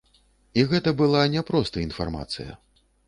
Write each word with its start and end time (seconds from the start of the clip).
І 0.61 0.61
гэта 0.71 0.93
была 1.01 1.21
не 1.35 1.43
проста 1.49 1.81
інфармацыя. 1.87 2.51